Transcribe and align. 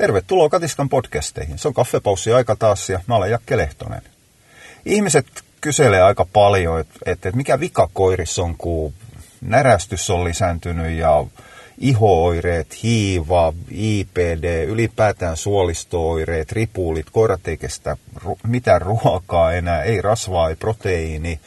Tervetuloa 0.00 0.48
Katiskan 0.48 0.88
podcasteihin. 0.88 1.58
Se 1.58 1.68
on 1.68 1.74
kaffepaussi 1.74 2.32
aika 2.32 2.56
taas 2.56 2.90
ja 2.90 3.00
mä 3.06 3.16
olen 3.16 3.30
Jakke 3.30 3.56
Lehtonen. 3.56 4.02
Ihmiset 4.84 5.26
kyselee 5.60 6.02
aika 6.02 6.26
paljon, 6.32 6.80
että, 6.80 6.98
että 7.06 7.30
mikä 7.30 7.60
vika 7.60 7.88
koirissa 7.92 8.42
on, 8.42 8.56
kun 8.56 8.94
närästys 9.40 10.10
on 10.10 10.24
lisääntynyt 10.24 10.98
ja 10.98 11.24
ihooireet, 11.78 12.82
hiiva, 12.82 13.52
IPD, 13.70 14.64
ylipäätään 14.64 15.36
suolistooireet, 15.36 16.52
ripulit, 16.52 17.10
koirat 17.10 17.48
ei 17.48 17.56
kestä 17.56 17.96
mitään 18.46 18.82
ruokaa 18.82 19.52
enää, 19.52 19.82
ei 19.82 20.02
rasvaa, 20.02 20.48
ei 20.48 20.56
proteiini. 20.56 21.40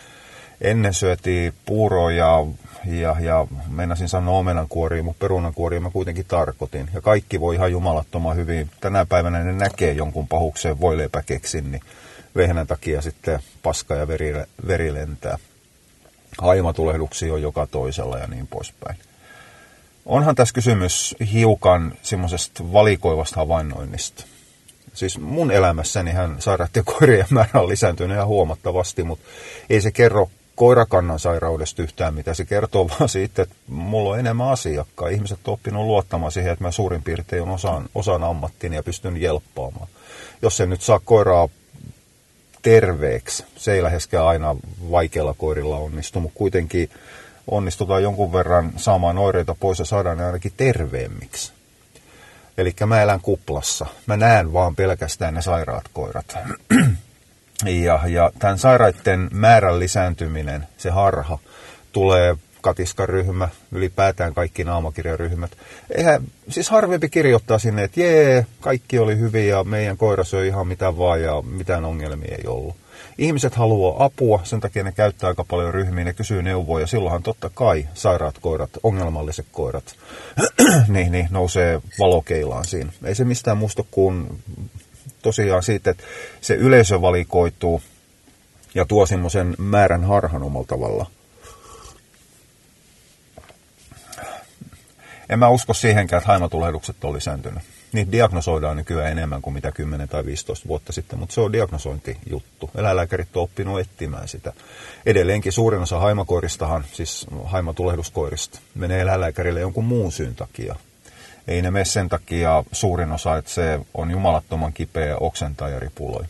Ennen 0.62 0.94
syötiin 0.94 1.54
puuroja 1.66 2.46
ja, 2.86 3.16
ja 3.20 3.48
meinasin 3.70 4.10
sanoa 4.10 4.40
omenankuoria, 4.40 5.04
mutta 5.04 5.20
perunankuoria 5.20 5.82
mä 5.82 5.90
kuitenkin 5.90 6.26
tarkoitin. 6.26 6.90
Ja 6.94 7.02
kaikki 7.02 7.40
voi 7.40 7.56
ihan 7.56 7.72
jumalattoman 7.72 8.36
hyvin. 8.36 8.70
Tänä 8.82 9.06
päivänä 9.06 9.44
ne 9.44 9.54
näkee 9.54 9.92
jonkun 9.92 10.28
pahukseen 10.28 10.82
voileipäkeksin, 10.82 11.72
niin 11.72 11.82
vehnän 12.36 12.68
takia 12.68 13.02
sitten 13.02 13.40
paska 13.64 13.96
ja 13.96 14.08
veri, 14.08 14.34
veri 14.68 14.94
lentää. 14.94 15.38
Haimatulehduksia 16.38 17.34
on 17.34 17.42
joka 17.42 17.68
toisella 17.68 18.18
ja 18.18 18.28
niin 18.28 18.48
poispäin. 18.48 18.98
Onhan 20.06 20.36
tässä 20.36 20.54
kysymys 20.54 21.16
hiukan 21.34 21.94
semmoisesta 22.02 22.74
valikoivasta 22.74 23.36
havainnoinnista. 23.36 24.24
Siis 24.94 25.20
mun 25.20 25.52
elämässäni 25.52 26.12
hän 26.12 26.36
sairaiden 26.40 26.86
koirien 26.86 27.26
määrä 27.30 27.62
on 27.62 27.70
lisääntynyt 27.70 28.16
ihan 28.16 28.28
huomattavasti, 28.28 29.04
mutta 29.04 29.26
ei 29.70 29.82
se 29.82 29.92
kerro 29.92 30.30
koirakannan 30.56 31.20
sairaudesta 31.20 31.82
yhtään, 31.82 32.14
mitä 32.14 32.34
se 32.34 32.46
kertoo, 32.46 32.90
vaan 33.00 33.10
siitä, 33.10 33.42
että 33.42 33.56
mulla 33.68 34.10
on 34.10 34.20
enemmän 34.20 34.50
asiakkaa. 34.50 35.10
Ihmiset 35.10 35.48
on 35.48 35.54
oppinut 35.54 35.86
luottamaan 35.86 36.32
siihen, 36.32 36.54
että 36.54 36.64
mä 36.64 36.72
suurin 36.72 37.04
piirtein 37.04 37.50
osaan, 37.50 37.90
osaan 37.96 38.24
ammattini 38.24 38.76
ja 38.76 38.84
pystyn 38.84 39.22
jelppaamaan. 39.22 39.88
Jos 40.42 40.58
se 40.58 40.66
nyt 40.66 40.82
saa 40.82 41.00
koiraa 41.00 41.50
terveeksi, 42.62 43.46
se 43.56 43.74
ei 43.74 43.84
läheskään 43.84 44.28
aina 44.28 44.56
vaikealla 44.92 45.36
koirilla 45.38 45.78
onnistu, 45.78 46.20
mutta 46.20 46.38
kuitenkin 46.38 46.90
onnistutaan 47.48 48.04
jonkun 48.04 48.34
verran 48.34 48.74
saamaan 48.78 49.18
oireita 49.18 49.56
pois 49.60 49.80
ja 49.80 49.86
saadaan 49.86 50.18
ne 50.18 50.26
ainakin 50.26 50.54
terveemmiksi. 50.58 51.54
Eli 52.58 52.74
mä 52.86 53.02
elän 53.02 53.22
kuplassa. 53.22 53.86
Mä 54.06 54.18
näen 54.18 54.54
vaan 54.54 54.76
pelkästään 54.76 55.34
ne 55.34 55.42
sairaat 55.42 55.84
koirat. 55.94 56.38
Ja, 57.66 58.00
ja 58.08 58.32
tämän 58.40 58.58
sairaiden 58.58 59.30
määrän 59.32 59.80
lisääntyminen, 59.80 60.68
se 60.78 60.90
harha, 60.90 61.40
tulee 61.92 62.36
katiskaryhmä, 62.62 63.50
ylipäätään 63.72 64.34
kaikki 64.34 64.64
naamakirjaryhmät. 64.64 65.52
Eihän, 65.98 66.24
siis 66.50 66.70
harvempi 66.70 67.10
kirjoittaa 67.10 67.60
sinne, 67.60 67.84
että 67.84 68.00
jee, 68.00 68.46
kaikki 68.60 69.00
oli 69.00 69.18
hyvin 69.18 69.48
ja 69.48 69.64
meidän 69.64 69.98
koira 69.98 70.24
söi 70.24 70.48
ihan 70.48 70.68
mitä 70.68 70.98
vaan 70.98 71.22
ja 71.22 71.42
mitään 71.42 71.86
ongelmia 71.86 72.36
ei 72.36 72.48
ollut. 72.48 72.76
Ihmiset 73.18 73.56
haluaa 73.56 74.06
apua, 74.06 74.40
sen 74.44 74.60
takia 74.60 74.84
ne 74.84 74.92
käyttää 74.92 75.28
aika 75.28 75.44
paljon 75.44 75.74
ryhmiä, 75.74 76.04
ne 76.04 76.14
kysyy 76.14 76.44
neuvoja 76.44 76.84
ja 76.84 76.88
silloinhan 76.88 77.24
totta 77.24 77.50
kai 77.54 77.88
sairaat 77.94 78.36
koirat, 78.42 78.70
ongelmalliset 78.84 79.46
koirat, 79.52 79.96
niin, 80.88 81.12
niin 81.12 81.28
nousee 81.32 81.82
valokeilaan 82.00 82.66
siinä. 82.66 82.92
Ei 83.04 83.16
se 83.16 83.24
mistään 83.24 83.58
muusta 83.58 83.84
kuin 83.92 84.44
tosiaan 85.24 85.64
siitä, 85.64 85.92
että 85.92 86.04
se 86.42 86.56
yleisö 86.56 87.02
valikoituu 87.02 87.82
ja 88.76 88.86
tuo 88.86 89.06
semmoisen 89.06 89.56
määrän 89.58 90.04
harhan 90.04 90.44
omalla 90.44 90.68
tavalla. 90.68 91.06
En 95.30 95.40
mä 95.40 95.50
usko 95.50 95.74
siihenkään, 95.74 96.18
että 96.18 96.28
haimatulehdukset 96.28 97.04
on 97.04 97.14
lisääntynyt. 97.14 97.64
Niitä 97.94 98.12
diagnosoidaan 98.12 98.78
nykyään 98.78 99.12
enemmän 99.12 99.42
kuin 99.42 99.54
mitä 99.54 99.72
10 99.72 100.10
tai 100.10 100.26
15 100.26 100.68
vuotta 100.68 100.94
sitten, 100.94 101.20
mutta 101.20 101.36
se 101.36 101.42
on 101.42 101.54
diagnosointijuttu. 101.54 102.70
Eläinlääkärit 102.76 103.38
on 103.38 103.44
oppinut 103.44 103.80
etsimään 103.80 104.28
sitä. 104.28 104.54
Edelleenkin 105.06 105.52
suurin 105.52 105.82
osa 105.82 106.00
haimakoiristahan, 106.00 106.86
siis 106.92 107.28
haimatulehduskoirista, 107.44 108.60
menee 108.76 109.02
eläinlääkärille 109.02 109.60
jonkun 109.60 109.86
muun 109.86 110.12
syyn 110.12 110.36
takia 110.36 110.76
ei 111.48 111.62
ne 111.62 111.72
mene 111.72 111.86
sen 111.86 112.10
takia 112.10 112.64
suurin 112.72 113.12
osa, 113.12 113.38
että 113.38 113.52
se 113.52 113.80
on 113.94 114.12
jumalattoman 114.12 114.74
kipeä 114.74 115.18
oksentaa 115.18 115.70
ja 115.70 115.80
ripuloi. 115.80 116.24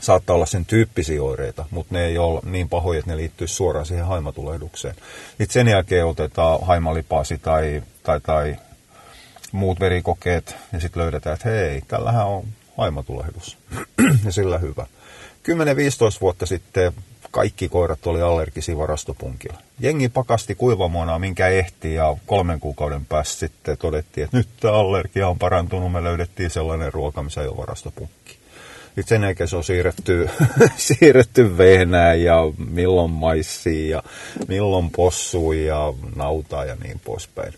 Saattaa 0.00 0.36
olla 0.36 0.46
sen 0.46 0.66
tyyppisiä 0.66 1.22
oireita, 1.22 1.64
mutta 1.70 1.94
ne 1.94 2.04
ei 2.04 2.18
ole 2.18 2.40
niin 2.44 2.68
pahoja, 2.68 2.98
että 2.98 3.10
ne 3.10 3.16
liittyy 3.16 3.48
suoraan 3.48 3.86
siihen 3.86 4.06
haimatulehdukseen. 4.06 4.94
Sitten 5.28 5.50
sen 5.50 5.68
jälkeen 5.68 6.06
otetaan 6.06 6.58
haimalipaasi 6.62 7.38
tai, 7.38 7.82
tai, 8.02 8.20
tai 8.20 8.56
muut 9.52 9.80
verikokeet 9.80 10.56
ja 10.72 10.80
sitten 10.80 11.02
löydetään, 11.02 11.34
että 11.34 11.48
hei, 11.48 11.82
tällähän 11.88 12.26
on 12.26 12.44
haimatulehdus. 12.76 13.58
ja 14.24 14.32
sillä 14.32 14.58
hyvä. 14.58 14.86
10-15 14.86 16.20
vuotta 16.20 16.46
sitten 16.46 16.92
kaikki 17.32 17.68
koirat 17.68 18.06
oli 18.06 18.22
allergisia 18.22 18.78
varastopunkilla. 18.78 19.58
Jengi 19.80 20.08
pakasti 20.08 20.54
kuivamuonaa, 20.54 21.18
minkä 21.18 21.48
ehti, 21.48 21.94
ja 21.94 22.16
kolmen 22.26 22.60
kuukauden 22.60 23.06
päästä 23.06 23.38
sitten 23.38 23.78
todettiin, 23.78 24.24
että 24.24 24.36
nyt 24.36 24.48
tämä 24.60 24.74
allergia 24.74 25.28
on 25.28 25.38
parantunut, 25.38 25.92
me 25.92 26.04
löydettiin 26.04 26.50
sellainen 26.50 26.92
ruoka, 26.92 27.22
missä 27.22 27.42
ei 27.42 27.48
ole 27.48 27.56
varastopunkki. 27.56 28.38
Sitten 28.84 29.04
sen 29.08 29.22
jälkeen 29.22 29.48
se 29.48 29.56
on 29.56 29.64
siirretty, 29.64 30.30
siirretty 30.76 31.58
vehnään 31.58 32.22
ja 32.22 32.36
milloin 32.70 33.10
maissiin 33.10 33.90
ja 33.90 34.02
milloin 34.48 34.90
possuun 34.90 35.58
ja 35.58 35.92
nautaa 36.16 36.64
ja 36.64 36.74
niin 36.74 37.00
poispäin. 37.04 37.54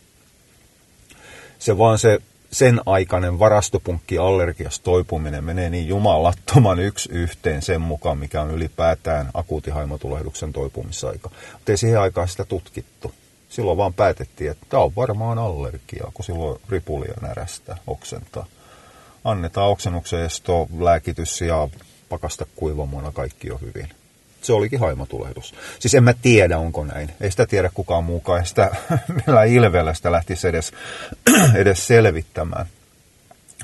Se 1.59 1.79
vaan 1.79 1.99
se 1.99 2.19
sen 2.55 2.81
aikainen 2.87 3.39
varastopunkki 3.39 4.19
allergiasta 4.19 4.85
toipuminen 4.85 5.45
menee 5.45 5.71
niin 5.71 5.89
jumalattoman 5.89 6.79
yksi 6.79 7.09
yhteen 7.13 7.63
sen 7.63 7.81
mukaan, 7.81 8.19
mikä 8.19 8.43
on 8.43 8.51
ylipäätään 8.51 9.31
akuutihaimatulahduksen 9.35 10.53
toipumisaika. 10.53 11.31
Mutta 11.53 11.73
ei 11.73 11.77
siihen 11.77 12.01
aikaan 12.01 12.29
sitä 12.29 12.45
tutkittu. 12.45 13.15
Silloin 13.49 13.79
vaan 13.79 13.95
päätettiin, 13.95 14.51
että 14.51 14.67
tämä 14.69 14.83
on 14.83 14.97
varmaan 14.97 15.39
allergia, 15.39 16.07
kun 16.15 16.25
silloin 16.25 16.61
ripulia 16.69 17.15
närästä 17.21 17.77
oksentaa. 17.87 18.47
Annetaan 19.25 19.71
oksennuksen 19.71 20.21
esto, 20.21 20.67
lääkitys 20.79 21.41
ja 21.41 21.69
pakasta 22.09 22.47
kuivamuona, 22.57 23.13
kaikki 23.13 23.51
on 23.51 23.61
hyvin 23.61 23.89
se 24.45 24.53
olikin 24.53 24.81
haimatulehdus. 24.81 25.55
Siis 25.79 25.95
en 25.95 26.05
mä 26.05 26.15
tiedä, 26.23 26.59
onko 26.59 26.85
näin. 26.85 27.11
Ei 27.21 27.31
sitä 27.31 27.47
tiedä 27.47 27.71
kukaan 27.75 28.05
muukaan. 28.05 28.41
Ei 28.41 28.47
sitä 28.47 28.77
millä 29.27 29.45
ilveellä 29.45 29.95
sitä 29.95 30.13
lähtisi 30.13 30.49
edes, 30.49 30.73
edes 31.55 31.87
selvittämään. 31.87 32.67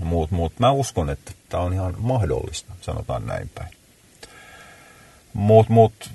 Mutta 0.00 0.34
mut, 0.34 0.52
mä 0.58 0.70
uskon, 0.70 1.10
että 1.10 1.32
tämä 1.48 1.62
on 1.62 1.72
ihan 1.72 1.94
mahdollista, 1.98 2.72
sanotaan 2.80 3.26
näin 3.26 3.50
päin. 3.54 3.70
Mutta 5.32 5.72
mut, 5.72 6.10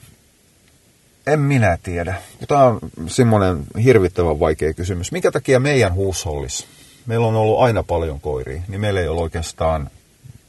en 1.27 1.39
minä 1.39 1.77
tiedä. 1.83 2.15
Tämä 2.47 2.63
on 2.63 2.79
semmoinen 3.07 3.63
hirvittävän 3.83 4.39
vaikea 4.39 4.73
kysymys. 4.73 5.11
Minkä 5.11 5.31
takia 5.31 5.59
meidän 5.59 5.93
huushollis, 5.93 6.67
meillä 7.05 7.27
on 7.27 7.35
ollut 7.35 7.59
aina 7.59 7.83
paljon 7.83 8.21
koiria, 8.21 8.61
niin 8.67 8.81
meillä 8.81 8.99
ei 8.99 9.07
ole 9.07 9.21
oikeastaan 9.21 9.89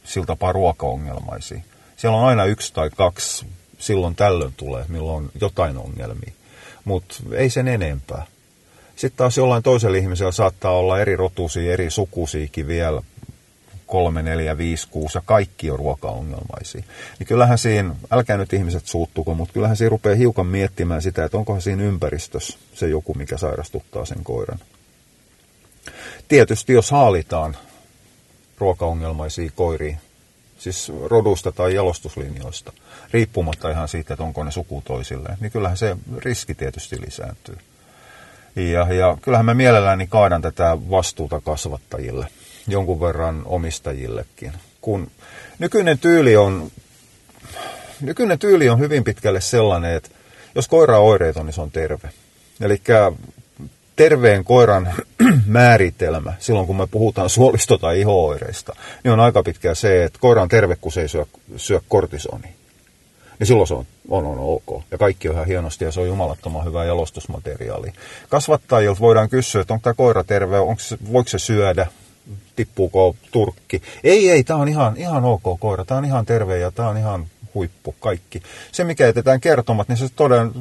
sillä 0.03 0.25
tapaa 0.25 0.51
ruokaongelmaisia. 0.51 1.61
Siellä 1.97 2.17
on 2.17 2.27
aina 2.27 2.45
yksi 2.45 2.73
tai 2.73 2.89
kaksi 2.89 3.45
silloin 3.77 4.15
tällöin 4.15 4.53
tulee, 4.57 4.85
milloin 4.87 5.23
on 5.23 5.31
jotain 5.41 5.77
ongelmia. 5.77 6.31
Mutta 6.85 7.15
ei 7.31 7.49
sen 7.49 7.67
enempää. 7.67 8.25
Sitten 8.95 9.17
taas 9.17 9.37
jollain 9.37 9.63
toisella 9.63 9.97
ihmisellä 9.97 10.31
saattaa 10.31 10.71
olla 10.71 10.99
eri 10.99 11.15
rotusia, 11.15 11.73
eri 11.73 11.89
sukusiikin 11.89 12.67
vielä, 12.67 13.01
kolme, 13.87 14.23
neljä, 14.23 14.57
viisi, 14.57 14.87
kuusi 14.87 15.17
ja 15.17 15.21
kaikki 15.25 15.71
on 15.71 15.79
ruokaongelmaisia. 15.79 16.83
Niin 17.19 17.27
kyllähän 17.27 17.57
siinä, 17.57 17.95
älkää 18.11 18.37
nyt 18.37 18.53
ihmiset 18.53 18.87
suuttuko, 18.87 19.33
mutta 19.33 19.53
kyllähän 19.53 19.77
siinä 19.77 19.89
rupeaa 19.89 20.15
hiukan 20.15 20.45
miettimään 20.45 21.01
sitä, 21.01 21.25
että 21.25 21.37
onkohan 21.37 21.61
siinä 21.61 21.83
ympäristössä 21.83 22.57
se 22.73 22.87
joku, 22.87 23.13
mikä 23.13 23.37
sairastuttaa 23.37 24.05
sen 24.05 24.23
koiran. 24.23 24.59
Tietysti 26.27 26.73
jos 26.73 26.91
haalitaan 26.91 27.57
ruokaongelmaisia 28.57 29.51
koiria, 29.55 29.97
siis 30.73 30.91
rodusta 31.03 31.51
tai 31.51 31.75
jalostuslinjoista, 31.75 32.73
riippumatta 33.11 33.69
ihan 33.69 33.87
siitä, 33.87 34.13
että 34.13 34.23
onko 34.23 34.43
ne 34.43 34.51
suku 34.51 34.83
toisilleen, 34.85 35.37
niin 35.39 35.51
kyllähän 35.51 35.77
se 35.77 35.97
riski 36.17 36.55
tietysti 36.55 37.01
lisääntyy. 37.01 37.57
Ja, 38.55 38.93
ja 38.93 39.17
kyllähän 39.21 39.45
mä 39.45 39.53
mielelläni 39.53 40.07
kaadan 40.07 40.41
tätä 40.41 40.77
vastuuta 40.89 41.41
kasvattajille, 41.41 42.27
jonkun 42.67 43.01
verran 43.01 43.41
omistajillekin. 43.45 44.53
Kun 44.81 45.11
nykyinen 45.59 45.99
tyyli 45.99 46.37
on, 46.37 46.71
nykyinen 48.01 48.39
tyyli 48.39 48.69
on 48.69 48.79
hyvin 48.79 49.03
pitkälle 49.03 49.41
sellainen, 49.41 49.95
että 49.95 50.09
jos 50.55 50.67
koira 50.67 50.99
on 50.99 51.05
oireeton, 51.05 51.45
niin 51.45 51.53
se 51.53 51.61
on 51.61 51.71
terve. 51.71 52.09
Eli 52.61 52.81
terveen 53.97 54.43
koiran 54.43 54.93
määritelmä, 55.45 56.33
silloin 56.39 56.67
kun 56.67 56.77
me 56.77 56.87
puhutaan 56.87 57.29
suolisto- 57.29 57.77
tai 57.77 57.99
ihooireista, 57.99 58.75
niin 59.03 59.11
on 59.11 59.19
aika 59.19 59.43
pitkään 59.43 59.75
se, 59.75 60.03
että 60.03 60.19
koira 60.19 60.41
on 60.41 60.49
terve, 60.49 60.75
kun 60.75 60.91
se 60.91 61.01
ei 61.01 61.07
syö, 61.07 61.25
syö 61.55 61.81
kortisoni. 61.87 62.47
Niin 63.39 63.47
silloin 63.47 63.67
se 63.67 63.73
on, 63.73 63.85
on, 64.09 64.25
on 64.25 64.37
ok. 64.39 64.83
Ja 64.91 64.97
kaikki 64.97 65.29
on 65.29 65.35
ihan 65.35 65.47
hienosti 65.47 65.85
ja 65.85 65.91
se 65.91 65.99
on 65.99 66.07
jumalattoman 66.07 66.65
hyvä 66.65 66.85
jalostusmateriaali. 66.85 67.93
Kasvattajilta 68.29 68.99
voidaan 68.99 69.29
kysyä, 69.29 69.61
että 69.61 69.73
onko 69.73 69.83
tämä 69.83 69.93
koira 69.93 70.23
terve, 70.23 70.59
onko 70.59 70.79
se, 70.79 70.97
voiko 71.13 71.29
se 71.29 71.39
syödä, 71.39 71.87
tippuuko 72.55 73.15
turkki. 73.31 73.81
Ei, 74.03 74.29
ei, 74.31 74.43
tämä 74.43 74.59
on 74.59 74.67
ihan, 74.67 74.97
ihan 74.97 75.25
ok 75.25 75.59
koira, 75.59 75.85
tämä 75.85 75.97
on 75.97 76.05
ihan 76.05 76.25
terve 76.25 76.57
ja 76.57 76.71
tämä 76.71 76.89
on 76.89 76.97
ihan 76.97 77.25
huippu 77.57 77.95
kaikki. 77.99 78.41
Se, 78.71 78.83
mikä 78.83 79.05
jätetään 79.05 79.39
kertomat, 79.39 79.87
niin 79.87 79.97
se 79.97 80.07
toden, 80.15 80.51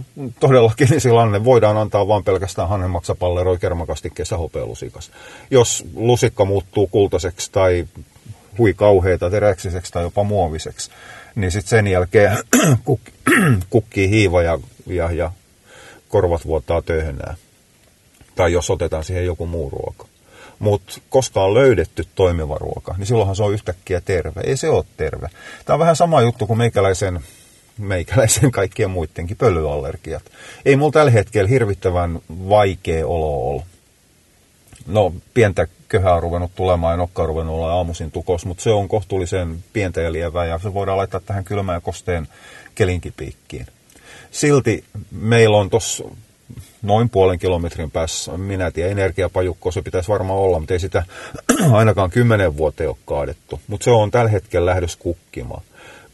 todellakin 0.40 0.88
niin 0.90 1.00
sillä 1.00 1.44
voidaan 1.44 1.76
antaa 1.76 2.08
vain 2.08 2.25
pelkästään 2.25 2.69
hanhenmaksapalleroi 2.69 3.58
kermakastikkeessa 3.58 4.37
hopealusikas. 4.37 5.10
Jos 5.50 5.84
lusikka 5.94 6.44
muuttuu 6.44 6.87
kultaiseksi 6.87 7.52
tai 7.52 7.87
hui 8.58 8.75
kauheita 8.75 9.31
teräksiseksi 9.31 9.93
tai 9.93 10.02
jopa 10.02 10.25
muoviseksi, 10.25 10.90
niin 11.34 11.50
sitten 11.50 11.70
sen 11.70 11.87
jälkeen 11.87 12.38
kuk, 12.84 13.00
kukkii 13.70 14.10
hiiva 14.14 14.43
ja, 14.43 14.58
ja, 14.87 15.12
ja 15.12 15.32
korvat 16.08 16.46
vuottaa 16.46 16.82
töhönää. 16.82 17.34
Tai 18.34 18.52
jos 18.52 18.70
otetaan 18.70 19.04
siihen 19.04 19.26
joku 19.26 19.46
muu 19.46 19.70
ruoka. 19.70 20.15
Mutta 20.58 21.00
koska 21.11 21.44
on 21.44 21.55
löydetty 21.55 22.05
toimiva 22.14 22.58
ruoka, 22.58 22.94
niin 22.99 23.06
silloinhan 23.06 23.37
se 23.37 23.43
on 23.43 23.53
yhtäkkiä 23.53 24.00
terve. 24.00 24.41
Ei 24.44 24.56
se 24.56 24.69
ole 24.69 24.85
terve. 24.97 25.29
Tämä 25.64 25.75
on 25.75 25.81
vähän 25.81 25.97
sama 25.97 26.23
juttu 26.23 26.47
kuin 26.47 26.58
meikäläisen, 26.58 27.20
meikäläisen 27.79 28.50
kaikkien 28.50 28.91
muidenkin 28.91 29.37
pölyallergiat. 29.37 30.23
Ei 30.64 30.76
mulla 30.76 30.93
tällä 30.93 31.11
hetkellä 31.11 31.49
hirvittävän 31.49 32.20
vaikea 32.31 33.06
olo 33.06 33.50
ole. 33.50 33.62
No, 34.87 35.12
pientä 35.35 35.67
köhää 35.88 36.14
on 36.14 36.23
ruvennut 36.23 36.55
tulemaan 36.55 36.93
ja 36.93 36.97
nokka 36.97 37.23
on 37.23 37.29
ruvennut 37.29 37.55
olla 37.55 37.73
aamuisin 37.73 38.11
tukos, 38.11 38.47
mutta 38.47 38.62
se 38.62 38.70
on 38.70 38.88
kohtuullisen 38.88 39.64
pientä 39.73 40.00
ja 40.00 40.12
lievää 40.12 40.47
ja 40.47 40.58
se 40.58 40.75
voidaan 40.75 40.99
laittaa 40.99 41.20
tähän 41.20 41.44
kylmään 41.44 41.76
ja 41.76 41.81
kosteen 41.81 42.29
kelinkipiikkiin. 42.75 43.67
Silti 44.31 44.85
meillä 45.11 45.56
on 45.56 45.70
tuossa 45.70 46.05
noin 46.82 47.08
puolen 47.08 47.38
kilometrin 47.38 47.90
päässä, 47.90 48.37
minä 48.37 48.70
tiedän, 48.70 48.93
energiapajukko 48.93 49.70
se 49.70 49.82
pitäisi 49.82 50.08
varmaan 50.08 50.38
olla, 50.38 50.58
mutta 50.58 50.75
ei 50.75 50.81
sitä 50.81 51.02
ainakaan 51.72 52.10
kymmenen 52.10 52.56
vuoteen 52.56 52.88
ole 52.88 52.96
kaadettu. 53.04 53.60
Mutta 53.66 53.84
se 53.84 53.90
on 53.90 54.10
tällä 54.10 54.31
hetkellä 54.31 54.70
lähdössä 54.70 54.98
kukkimaan. 54.98 55.62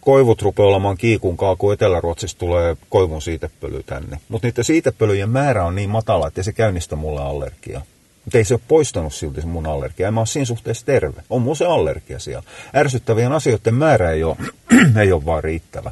Koivut 0.00 0.42
rupeaa 0.42 0.68
olemaan 0.68 0.96
kiikunkaa, 0.96 1.56
kun 1.56 1.72
Etelä-Ruotsista 1.72 2.38
tulee 2.38 2.76
koivun 2.88 3.22
siitepöly 3.22 3.82
tänne. 3.82 4.18
Mutta 4.28 4.48
niiden 4.48 4.64
siitepölyjen 4.64 5.30
määrä 5.30 5.64
on 5.64 5.74
niin 5.74 5.90
matala, 5.90 6.28
että 6.28 6.42
se 6.42 6.52
käynnistä 6.52 6.96
mulle 6.96 7.20
allergiaa. 7.20 7.82
Mutta 8.24 8.38
ei 8.38 8.44
se 8.44 8.54
ole 8.54 8.60
poistanut 8.68 9.14
silti 9.14 9.40
se 9.40 9.46
mun 9.46 9.66
allergia. 9.66 10.08
En 10.08 10.14
mä 10.14 10.26
siinä 10.26 10.44
suhteessa 10.44 10.86
terve. 10.86 11.22
On 11.30 11.42
mun 11.42 11.56
se 11.56 11.66
allergia 11.66 12.18
siellä. 12.18 12.42
Ärsyttävien 12.74 13.32
asioiden 13.32 13.74
määrä 13.74 14.10
ei 14.10 14.24
ole, 14.24 14.36
ei 15.02 15.12
ole 15.12 15.24
vaan 15.24 15.44
riittävä. 15.44 15.90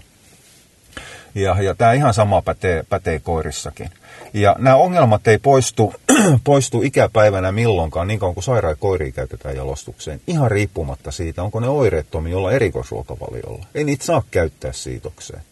Ja, 1.34 1.62
ja 1.62 1.74
tämä 1.74 1.92
ihan 1.92 2.14
sama 2.14 2.42
pätee, 2.42 2.84
pätee 2.88 3.20
koirissakin. 3.20 3.90
Ja 4.34 4.56
nämä 4.58 4.76
ongelmat 4.76 5.28
ei 5.28 5.38
poistu, 5.38 5.94
poistu 6.44 6.82
ikäpäivänä 6.82 7.52
milloinkaan, 7.52 8.06
niin 8.06 8.18
kauan 8.18 8.34
kuin 8.34 8.44
sairaan 8.44 8.76
koiria 8.78 9.12
käytetään 9.12 9.56
jalostukseen. 9.56 10.20
Ihan 10.26 10.50
riippumatta 10.50 11.10
siitä, 11.10 11.42
onko 11.42 11.60
ne 11.60 11.68
oireettomia 11.68 12.36
olla 12.36 12.52
erikoisruokavaliolla. 12.52 13.66
Ei 13.74 13.84
niitä 13.84 14.04
saa 14.04 14.22
käyttää 14.30 14.72
siitokseen. 14.72 15.42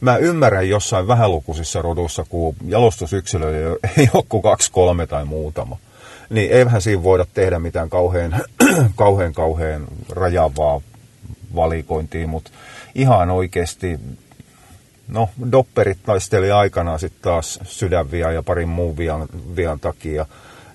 Mä 0.00 0.16
ymmärrän 0.16 0.68
jossain 0.68 1.08
vähälukuisissa 1.08 1.82
roduissa, 1.82 2.24
kun 2.28 2.56
jalostusyksilöjä 2.66 3.68
ei 3.98 4.08
ole 4.14 4.24
kuin 4.28 4.42
kaksi, 4.42 4.72
kolme 4.72 5.06
tai 5.06 5.24
muutama. 5.24 5.76
Niin 6.30 6.50
eihän 6.50 6.82
siinä 6.82 7.02
voida 7.02 7.26
tehdä 7.34 7.58
mitään 7.58 7.90
kauhean, 7.90 8.40
kauhean, 8.96 9.32
kauhean 9.32 9.86
rajavaa 10.08 10.80
valikointia, 11.54 12.26
mutta 12.26 12.50
ihan 12.94 13.30
oikeasti 13.30 14.00
No, 15.08 15.28
dopperit 15.52 15.98
taisteli 16.06 16.50
aikanaan 16.50 17.00
sitten 17.00 17.22
taas 17.22 17.60
sydänvian 17.64 18.34
ja 18.34 18.42
parin 18.42 18.68
muun 18.68 18.96
vian, 18.96 19.28
vian 19.56 19.80
takia, 19.80 20.26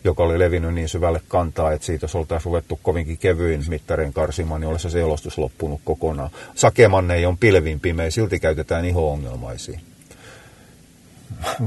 joka 0.04 0.24
oli 0.24 0.40
levinnyt 0.40 0.74
niin 0.74 0.90
syvälle 0.90 1.22
kantaa, 1.28 1.72
että 1.72 1.86
siitä 1.86 2.04
jos 2.04 2.16
oltaisiin 2.16 2.46
ruvettu 2.46 2.80
kovinkin 2.84 3.18
kevyin 3.18 3.64
mittarin 3.68 4.14
karsimaan, 4.14 4.62
niin 4.62 4.70
olisi 4.70 4.90
se 4.90 5.02
elostus 5.02 5.38
loppunut 5.38 5.82
kokonaan. 5.84 6.30
Sakemanne 6.56 7.28
on 7.28 7.38
pilvin 7.38 7.80
pimeä, 7.80 8.10
silti 8.12 8.40
käytetään 8.40 8.86
iho-ongelmaisia. 8.86 9.80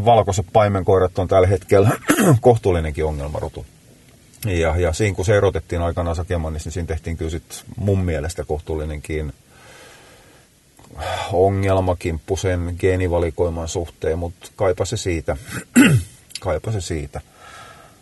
Valkoiset 0.05 0.47
paimenkoirat 0.53 1.19
on 1.19 1.29
tällä 1.29 1.49
hetkellä 1.49 1.91
kohtuullinenkin 2.41 3.05
ongelmarotu. 3.05 3.67
Ja, 4.47 4.77
ja 4.77 4.93
siinä 4.93 5.17
kun 5.17 5.25
se 5.25 5.37
erotettiin 5.37 5.83
aikanaan 5.83 6.17
Sakemannissa, 6.17 6.67
niin 6.67 6.73
siinä 6.73 6.87
tehtiin 6.87 7.17
kyllä 7.17 7.31
sit 7.31 7.65
mun 7.77 8.05
mielestä 8.05 8.45
kohtuullinenkin 8.45 9.33
ongelmakimppu 11.33 12.37
sen 12.37 12.77
geenivalikoiman 12.79 13.69
suhteen, 13.69 14.19
mutta 14.19 14.49
kaipa 14.57 14.85
se 14.85 14.97
siitä. 14.97 15.37
kaipa 16.41 16.73
se 16.73 16.81
siitä. 16.81 17.21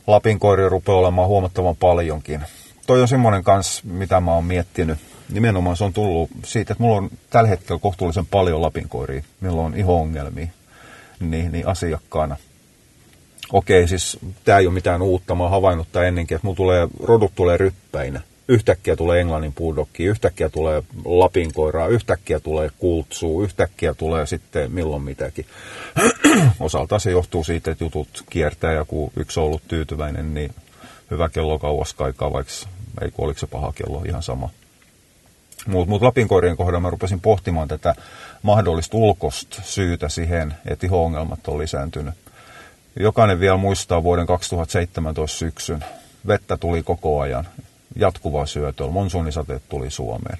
Lapin 0.06 0.38
koiri 0.38 0.68
rupeaa 0.68 0.98
olemaan 0.98 1.28
huomattavan 1.28 1.76
paljonkin. 1.76 2.40
Toi 2.86 3.02
on 3.02 3.08
semmoinen 3.08 3.44
kans, 3.44 3.84
mitä 3.84 4.20
mä 4.20 4.34
oon 4.34 4.44
miettinyt. 4.44 4.98
Nimenomaan 5.32 5.76
se 5.76 5.84
on 5.84 5.92
tullut 5.92 6.30
siitä, 6.44 6.72
että 6.72 6.82
mulla 6.82 6.96
on 6.96 7.10
tällä 7.30 7.48
hetkellä 7.48 7.78
kohtuullisen 7.78 8.26
paljon 8.26 8.62
lapinkoiria, 8.62 9.22
milloin 9.40 9.66
on 9.66 9.74
iho-ongelmia 9.74 10.48
niin, 11.20 11.52
niin 11.52 11.68
asiakkaana. 11.68 12.36
Okei, 13.52 13.88
siis 13.88 14.18
tämä 14.44 14.58
ei 14.58 14.66
ole 14.66 14.74
mitään 14.74 15.02
uutta, 15.02 15.34
mä 15.34 15.42
oon 15.42 15.50
havainnut 15.50 15.88
tämän 15.92 16.08
ennenkin, 16.08 16.34
että 16.34 16.46
mulla 16.46 16.56
tulee, 16.56 16.88
rodut 17.02 17.32
tulee 17.34 17.56
ryppäinä 17.56 18.20
yhtäkkiä 18.48 18.96
tulee 18.96 19.20
englannin 19.20 19.52
bulldogki, 19.52 20.04
yhtäkkiä 20.04 20.48
tulee 20.48 20.82
lapinkoiraa, 21.04 21.88
yhtäkkiä 21.88 22.40
tulee 22.40 22.70
kultsuu, 22.78 23.42
yhtäkkiä 23.42 23.94
tulee 23.94 24.26
sitten 24.26 24.72
milloin 24.72 25.02
mitäkin. 25.02 25.46
Osaltaan 26.60 27.00
se 27.00 27.10
johtuu 27.10 27.44
siitä, 27.44 27.70
että 27.70 27.84
jutut 27.84 28.24
kiertää 28.30 28.72
ja 28.72 28.84
kun 28.84 29.10
yksi 29.16 29.40
on 29.40 29.46
ollut 29.46 29.68
tyytyväinen, 29.68 30.34
niin 30.34 30.54
hyvä 31.10 31.28
kello 31.28 31.58
kauas 31.58 31.94
kaikaa, 31.94 32.32
vaikka 32.32 32.52
ei 33.02 33.10
kun 33.10 33.24
oliko 33.24 33.40
se 33.40 33.46
paha 33.46 33.72
kello, 33.72 34.02
ihan 34.08 34.22
sama. 34.22 34.50
Mutta 35.66 35.90
mut 35.90 36.02
lapinkoirien 36.02 36.56
kohdalla 36.56 36.80
mä 36.80 36.90
rupesin 36.90 37.20
pohtimaan 37.20 37.68
tätä 37.68 37.94
mahdollista 38.42 38.96
ulkosta 38.96 39.62
syytä 39.62 40.08
siihen, 40.08 40.54
että 40.66 40.86
iho-ongelmat 40.86 41.48
on 41.48 41.58
lisääntynyt. 41.58 42.14
Jokainen 43.00 43.40
vielä 43.40 43.56
muistaa 43.56 44.02
vuoden 44.02 44.26
2017 44.26 45.38
syksyn. 45.38 45.84
Vettä 46.26 46.56
tuli 46.56 46.82
koko 46.82 47.20
ajan 47.20 47.48
jatkuvaa 47.96 48.46
syötöä. 48.46 48.86
Monsuunisateet 48.86 49.62
tuli 49.68 49.90
Suomeen. 49.90 50.38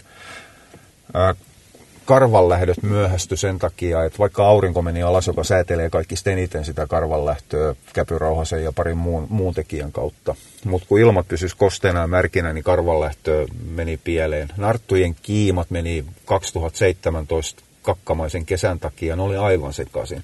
Karvanlähdöt 2.04 2.82
myöhästy 2.82 3.36
sen 3.36 3.58
takia, 3.58 4.04
että 4.04 4.18
vaikka 4.18 4.46
aurinko 4.46 4.82
meni 4.82 5.02
alas, 5.02 5.26
joka 5.26 5.44
säätelee 5.44 5.90
kaikista 5.90 6.30
eniten 6.30 6.64
sitä 6.64 6.86
karvanlähtöä 6.86 7.74
käpyrauhasen 7.92 8.64
ja 8.64 8.72
parin 8.72 8.96
muun, 8.96 9.26
muun 9.30 9.54
tekijän 9.54 9.92
kautta. 9.92 10.34
Mutta 10.64 10.88
kun 10.88 11.00
ilmat 11.00 11.28
pysyisi 11.28 11.56
kosteena 11.56 12.00
ja 12.00 12.06
märkinä, 12.06 12.52
niin 12.52 12.64
karvanlähtö 12.64 13.46
meni 13.70 13.96
pieleen. 14.04 14.48
Narttujen 14.56 15.16
kiimat 15.22 15.70
meni 15.70 16.04
2017 16.24 17.62
kakkamaisen 17.82 18.46
kesän 18.46 18.80
takia, 18.80 19.16
ne 19.16 19.22
oli 19.22 19.36
aivan 19.36 19.72
sekaisin. 19.72 20.22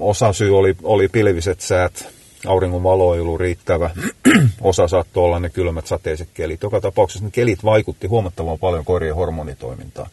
Osa 0.00 0.32
syy 0.32 0.58
oli, 0.58 0.76
oli 0.82 1.08
pilviset 1.08 1.60
säät, 1.60 2.08
auringon 2.46 2.82
valo 2.82 3.14
ei 3.14 3.20
ollut 3.20 3.40
riittävä. 3.40 3.90
Osa 4.60 4.88
saattoi 4.88 5.24
olla 5.24 5.40
ne 5.40 5.50
kylmät 5.50 5.86
sateiset 5.86 6.28
kelit. 6.34 6.62
Joka 6.62 6.80
tapauksessa 6.80 7.24
ne 7.24 7.30
kelit 7.30 7.64
vaikutti 7.64 8.06
huomattavan 8.06 8.58
paljon 8.58 8.84
koirien 8.84 9.14
hormonitoimintaan. 9.14 10.10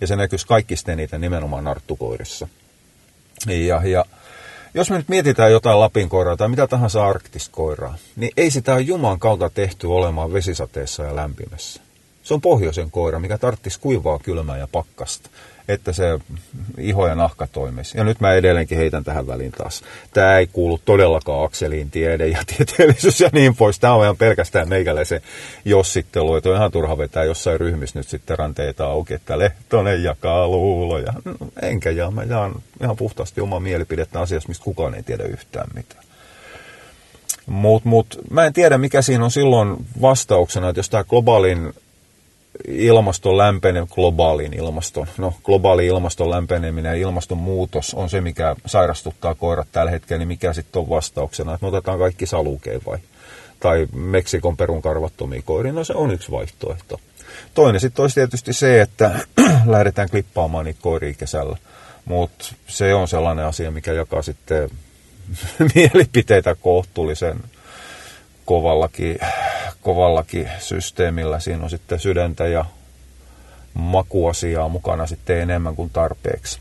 Ja 0.00 0.06
se 0.06 0.16
näkyisi 0.16 0.46
kaikista 0.46 0.92
eniten 0.92 1.20
nimenomaan 1.20 1.64
narttukoirissa. 1.64 2.48
Ja, 3.46 3.82
ja 3.84 4.04
jos 4.74 4.90
me 4.90 4.96
nyt 4.96 5.08
mietitään 5.08 5.52
jotain 5.52 5.80
lapinkoiraa 5.80 6.36
tai 6.36 6.48
mitä 6.48 6.66
tahansa 6.66 7.06
arktiskoiraa, 7.06 7.96
niin 8.16 8.32
ei 8.36 8.50
sitä 8.50 8.74
ole 8.74 8.80
Juman 8.80 9.18
kautta 9.18 9.50
tehty 9.50 9.86
olemaan 9.86 10.32
vesisateessa 10.32 11.02
ja 11.02 11.16
lämpimässä. 11.16 11.80
Se 12.22 12.34
on 12.34 12.40
pohjoisen 12.40 12.90
koira, 12.90 13.18
mikä 13.18 13.38
tarttisi 13.38 13.80
kuivaa, 13.80 14.18
kylmää 14.18 14.58
ja 14.58 14.68
pakkasta 14.72 15.30
että 15.68 15.92
se 15.92 16.18
iho 16.78 17.06
ja 17.06 17.14
nahka 17.14 17.46
toimisi. 17.46 17.98
Ja 17.98 18.04
nyt 18.04 18.20
mä 18.20 18.32
edelleenkin 18.32 18.78
heitän 18.78 19.04
tähän 19.04 19.26
väliin 19.26 19.52
taas. 19.52 19.82
Tämä 20.14 20.38
ei 20.38 20.46
kuulu 20.46 20.80
todellakaan 20.84 21.44
Akseliin 21.44 21.90
tiede 21.90 22.26
ja 22.26 22.38
tieteellisyys 22.56 23.20
ja 23.20 23.30
niin 23.32 23.56
pois. 23.56 23.78
Tämä 23.78 23.94
on 23.94 24.04
ihan 24.04 24.16
pelkästään 24.16 24.68
meikäläisen 24.68 25.20
jossittelu. 25.64 26.36
Että 26.36 26.48
on 26.48 26.56
ihan 26.56 26.72
turha 26.72 26.98
vetää 26.98 27.24
jossain 27.24 27.60
ryhmissä 27.60 27.98
nyt 27.98 28.08
sitten 28.08 28.38
ranteita 28.38 28.86
auki, 28.86 29.14
että 29.14 29.38
Lehtonen 29.38 30.02
jakaa 30.02 30.48
luuloja. 30.48 31.12
No, 31.24 31.34
enkä 31.62 31.90
jaa, 31.90 32.10
mä 32.10 32.22
jaan 32.22 32.54
ihan 32.82 32.96
puhtaasti 32.96 33.40
omaa 33.40 33.60
mielipidettä 33.60 34.20
asiassa, 34.20 34.48
mistä 34.48 34.64
kukaan 34.64 34.94
ei 34.94 35.02
tiedä 35.02 35.24
yhtään 35.24 35.68
mitään. 35.74 36.04
Mutta 37.46 37.88
mut, 37.88 38.18
mä 38.30 38.44
en 38.44 38.52
tiedä, 38.52 38.78
mikä 38.78 39.02
siinä 39.02 39.24
on 39.24 39.30
silloin 39.30 39.76
vastauksena, 40.00 40.68
että 40.68 40.78
jos 40.78 40.90
tämä 40.90 41.04
globaalin 41.04 41.72
ilmaston 42.68 43.38
lämpeneminen, 43.38 43.88
globaalin 43.94 44.52
ilmaston, 44.52 45.06
no 45.18 45.34
globaali 45.44 45.86
ilmaston 45.86 46.30
lämpeneminen 46.30 46.90
ja 46.90 47.08
ilmastonmuutos 47.08 47.94
on 47.94 48.10
se, 48.10 48.20
mikä 48.20 48.56
sairastuttaa 48.66 49.34
koirat 49.34 49.68
tällä 49.72 49.90
hetkellä, 49.90 50.18
niin 50.18 50.28
mikä 50.28 50.52
sitten 50.52 50.80
on 50.80 50.88
vastauksena, 50.88 51.54
että 51.54 51.64
me 51.64 51.68
otetaan 51.68 51.98
kaikki 51.98 52.26
salukeen 52.26 52.80
vai? 52.86 52.98
Tai 53.60 53.86
Meksikon 53.92 54.56
perun 54.56 54.82
karvattomia 54.82 55.42
koiria, 55.44 55.72
no 55.72 55.84
se 55.84 55.92
on 55.92 56.10
yksi 56.10 56.30
vaihtoehto. 56.30 57.00
Toinen 57.54 57.80
sitten 57.80 58.02
olisi 58.02 58.14
tietysti 58.14 58.52
se, 58.52 58.80
että 58.80 59.18
lähdetään 59.66 60.10
klippaamaan 60.10 60.64
niitä 60.64 60.80
koiria 60.82 61.14
kesällä, 61.14 61.56
mutta 62.04 62.44
se 62.66 62.94
on 62.94 63.08
sellainen 63.08 63.44
asia, 63.44 63.70
mikä 63.70 63.92
jakaa 63.92 64.22
sitten 64.22 64.70
mielipiteitä 65.74 66.54
kohtuullisen 66.54 67.40
kovallakin, 68.44 69.18
kovallakin 69.86 70.50
systeemillä. 70.58 71.40
Siinä 71.40 71.64
on 71.64 71.70
sitten 71.70 72.00
sydäntä 72.00 72.46
ja 72.46 72.64
makuasiaa 73.74 74.68
mukana 74.68 75.06
sitten 75.06 75.40
enemmän 75.40 75.76
kuin 75.76 75.90
tarpeeksi. 75.90 76.58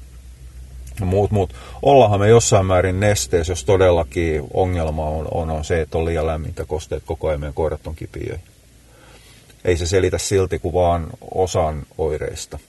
Muut, 1.01 1.32
muut. 1.32 1.53
Ollaanhan 1.82 2.20
me 2.20 2.27
jossain 2.27 2.65
määrin 2.65 3.00
nesteessä, 3.00 3.51
jos 3.51 3.63
todellakin 3.63 4.44
ongelma 4.53 5.05
on, 5.05 5.27
on, 5.32 5.50
on 5.50 5.65
se, 5.65 5.82
että 5.82 5.98
on 5.98 6.05
liian 6.05 6.27
lämmintä 6.27 6.65
kosteet 6.65 7.03
koko 7.05 7.27
ajan, 7.27 7.39
meidän 7.39 7.53
koirat 7.53 7.88
on 7.88 7.96
kipiöi. 7.96 8.39
Ei 9.63 9.77
se 9.77 9.86
selitä 9.86 10.17
silti 10.17 10.60
kuin 10.60 10.74
vaan 10.74 11.08
osan 11.32 11.84
oireista. 11.98 12.60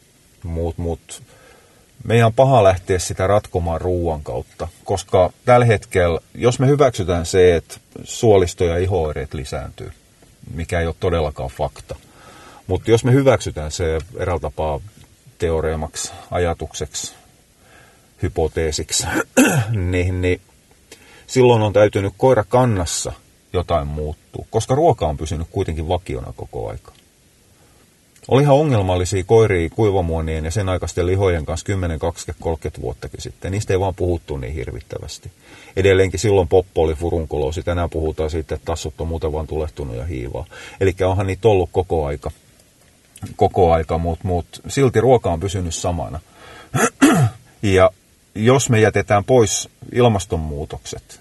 Muut, 0.42 0.78
muut. 0.78 1.22
Meidän 2.04 2.26
on 2.26 2.34
paha 2.34 2.64
lähteä 2.64 2.98
sitä 2.98 3.26
ratkomaan 3.26 3.80
ruuan 3.80 4.22
kautta, 4.22 4.68
koska 4.84 5.30
tällä 5.44 5.66
hetkellä, 5.66 6.20
jos 6.34 6.58
me 6.58 6.66
hyväksytään 6.66 7.26
se, 7.26 7.56
että 7.56 7.80
suolisto- 8.04 8.64
ja 8.64 8.78
ihooireet 8.78 9.34
lisääntyy, 9.34 9.92
mikä 10.54 10.80
ei 10.80 10.86
ole 10.86 10.94
todellakaan 11.00 11.50
fakta, 11.50 11.96
mutta 12.66 12.90
jos 12.90 13.04
me 13.04 13.12
hyväksytään 13.12 13.70
se 13.70 13.98
eräällä 14.16 14.40
tapaa 14.40 14.80
teoreemaksi, 15.38 16.12
ajatukseksi, 16.30 17.14
hypoteesiksi, 18.22 19.06
niin, 19.90 20.22
niin 20.22 20.40
silloin 21.26 21.62
on 21.62 21.72
täytynyt 21.72 22.14
koira 22.16 22.44
kannassa 22.44 23.12
jotain 23.52 23.86
muuttuu, 23.86 24.46
koska 24.50 24.74
ruoka 24.74 25.06
on 25.06 25.16
pysynyt 25.16 25.48
kuitenkin 25.50 25.88
vakiona 25.88 26.32
koko 26.36 26.70
aika. 26.70 26.92
Oli 28.28 28.42
ihan 28.42 28.56
ongelmallisia 28.56 29.24
koiria 29.24 29.70
kuivamuonien 29.70 30.44
ja 30.44 30.50
sen 30.50 30.68
aikaisten 30.68 31.06
lihojen 31.06 31.46
kanssa 31.46 31.66
10, 31.66 31.98
20, 31.98 32.42
30 32.44 32.82
vuottakin 32.82 33.22
sitten. 33.22 33.52
Niistä 33.52 33.72
ei 33.72 33.80
vaan 33.80 33.94
puhuttu 33.94 34.36
niin 34.36 34.54
hirvittävästi. 34.54 35.30
Edelleenkin 35.76 36.20
silloin 36.20 36.48
poppo 36.48 36.82
oli 36.82 36.94
furunkuloosi. 36.94 37.62
Tänään 37.62 37.90
puhutaan 37.90 38.30
siitä, 38.30 38.54
että 38.54 38.64
tassut 38.64 39.00
on 39.00 39.08
muuten 39.08 39.32
vaan 39.32 39.46
tulehtunut 39.46 39.96
ja 39.96 40.04
hiivaa. 40.04 40.44
Eli 40.80 40.94
onhan 41.04 41.26
niitä 41.26 41.48
ollut 41.48 41.70
koko 41.72 42.06
aika, 42.06 42.30
koko 43.36 43.72
aika 43.72 43.98
mutta 43.98 44.28
mut, 44.28 44.46
silti 44.68 45.00
ruoka 45.00 45.32
on 45.32 45.40
pysynyt 45.40 45.74
samana. 45.74 46.20
ja 47.62 47.90
jos 48.34 48.70
me 48.70 48.80
jätetään 48.80 49.24
pois 49.24 49.68
ilmastonmuutokset, 49.92 51.20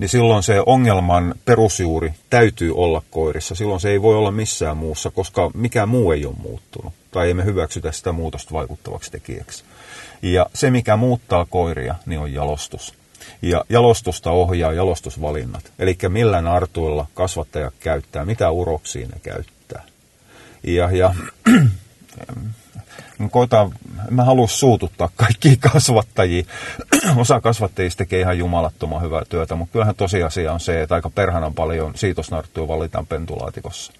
niin 0.00 0.08
silloin 0.08 0.42
se 0.42 0.62
ongelman 0.66 1.34
perusjuuri 1.44 2.12
täytyy 2.30 2.74
olla 2.74 3.02
koirissa. 3.10 3.54
Silloin 3.54 3.80
se 3.80 3.90
ei 3.90 4.02
voi 4.02 4.16
olla 4.16 4.30
missään 4.30 4.76
muussa, 4.76 5.10
koska 5.10 5.50
mikään 5.54 5.88
muu 5.88 6.12
ei 6.12 6.26
ole 6.26 6.34
muuttunut. 6.42 6.92
Tai 7.10 7.26
ei 7.26 7.34
me 7.34 7.44
hyväksytä 7.44 7.92
sitä 7.92 8.12
muutosta 8.12 8.54
vaikuttavaksi 8.54 9.10
tekijäksi. 9.10 9.64
Ja 10.22 10.46
se, 10.54 10.70
mikä 10.70 10.96
muuttaa 10.96 11.46
koiria, 11.50 11.94
niin 12.06 12.20
on 12.20 12.32
jalostus. 12.32 12.94
Ja 13.42 13.64
jalostusta 13.68 14.30
ohjaa 14.30 14.72
jalostusvalinnat. 14.72 15.72
Eli 15.78 15.96
millä 16.08 16.40
nartuilla 16.40 17.06
kasvattaja 17.14 17.70
käyttää, 17.80 18.24
mitä 18.24 18.50
uroksia 18.50 19.06
ne 19.06 19.20
käyttää. 19.22 19.82
Ja, 20.64 20.90
ja 20.90 21.14
koitan, 23.30 23.72
mä 24.10 24.24
haluan 24.24 24.48
suututtaa 24.48 25.10
kaikki 25.16 25.56
kasvattajia. 25.56 26.44
Osa 27.16 27.40
kasvattajista 27.40 27.98
tekee 27.98 28.20
ihan 28.20 28.38
jumalattoman 28.38 29.02
hyvää 29.02 29.22
työtä, 29.28 29.54
mutta 29.54 29.72
kyllähän 29.72 29.94
tosiasia 29.94 30.52
on 30.52 30.60
se, 30.60 30.82
että 30.82 30.94
aika 30.94 31.10
perhanan 31.10 31.54
paljon 31.54 31.92
siitosnarttuja 31.94 32.68
valitaan 32.68 33.06
pentulaatikossa. 33.06 33.92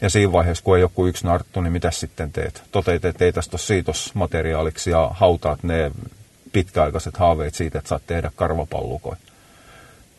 Ja 0.00 0.10
siinä 0.10 0.32
vaiheessa, 0.32 0.64
kun 0.64 0.76
ei 0.76 0.80
joku 0.80 1.06
yksi 1.06 1.26
narttu, 1.26 1.60
niin 1.60 1.72
mitä 1.72 1.90
sitten 1.90 2.32
teet? 2.32 2.62
Toteet, 2.72 3.04
että 3.04 3.24
ei 3.24 3.32
tästä 3.32 3.54
ole 3.54 3.60
siitosmateriaaliksi 3.60 4.90
ja 4.90 5.10
hautaat 5.12 5.62
ne 5.62 5.90
pitkäaikaiset 6.52 7.16
haaveet 7.16 7.54
siitä, 7.54 7.78
että 7.78 7.88
saat 7.88 8.02
tehdä 8.06 8.30
karvapallukoja 8.36 9.16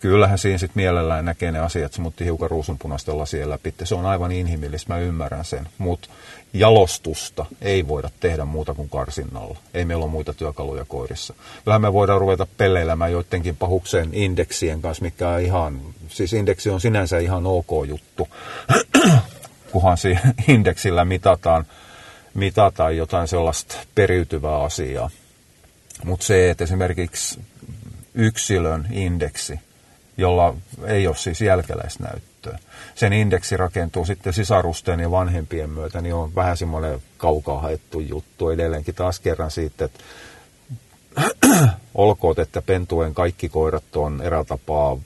kyllähän 0.01 0.37
siinä 0.37 0.57
sitten 0.57 0.81
mielellään 0.81 1.25
näkee 1.25 1.51
ne 1.51 1.59
asiat, 1.59 1.97
mutta 1.97 2.23
hiukan 2.23 2.51
ruusunpunaisten 2.51 3.17
lasien 3.17 3.49
läpi. 3.49 3.73
Se 3.83 3.95
on 3.95 4.05
aivan 4.05 4.31
inhimillistä, 4.31 4.93
mä 4.93 4.99
ymmärrän 4.99 5.45
sen. 5.45 5.67
Mutta 5.77 6.09
jalostusta 6.53 7.45
ei 7.61 7.87
voida 7.87 8.09
tehdä 8.19 8.45
muuta 8.45 8.73
kuin 8.73 8.89
karsinnalla. 8.89 9.57
Ei 9.73 9.85
meillä 9.85 10.03
ole 10.03 10.11
muita 10.11 10.33
työkaluja 10.33 10.85
koirissa. 10.85 11.33
Kyllähän 11.63 11.81
me 11.81 11.93
voidaan 11.93 12.21
ruveta 12.21 12.47
pelleilemään 12.57 13.11
joidenkin 13.11 13.57
pahukseen 13.57 14.09
indeksien 14.13 14.81
kanssa, 14.81 15.03
mikä 15.03 15.29
on 15.29 15.41
ihan, 15.41 15.81
siis 16.07 16.33
indeksi 16.33 16.69
on 16.69 16.81
sinänsä 16.81 17.19
ihan 17.19 17.45
ok 17.45 17.69
juttu, 17.87 18.27
kunhan 19.71 19.97
siinä 19.97 20.33
indeksillä 20.47 21.05
mitataan, 21.05 21.65
mitataan 22.33 22.97
jotain 22.97 23.27
sellaista 23.27 23.75
periytyvää 23.95 24.57
asiaa. 24.57 25.09
Mutta 26.03 26.25
se, 26.25 26.49
että 26.49 26.63
esimerkiksi 26.63 27.39
yksilön 28.13 28.87
indeksi– 28.91 29.59
jolla 30.17 30.55
ei 30.87 31.07
ole 31.07 31.15
siis 31.15 31.41
jälkeläisnäyttöä. 31.41 32.59
Sen 32.95 33.13
indeksi 33.13 33.57
rakentuu 33.57 34.05
sitten 34.05 34.33
sisarusten 34.33 34.99
ja 34.99 35.11
vanhempien 35.11 35.69
myötä, 35.69 36.01
niin 36.01 36.15
on 36.15 36.35
vähän 36.35 36.57
semmoinen 36.57 37.01
kaukaa 37.17 37.61
haettu 37.61 37.99
juttu 37.99 38.49
edelleenkin 38.49 38.95
taas 38.95 39.19
kerran 39.19 39.51
siitä, 39.51 39.85
että 39.85 39.99
olkoot, 41.95 42.39
että 42.39 42.61
pentuen 42.61 43.13
kaikki 43.13 43.49
koirat 43.49 43.95
on 43.95 44.21
eräällä 44.23 44.45
tapaa 44.45 44.97